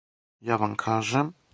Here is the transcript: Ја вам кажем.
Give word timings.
Ја 0.49 0.57
вам 0.63 0.75
кажем. 0.87 1.33